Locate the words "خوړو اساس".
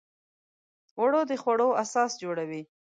1.41-2.11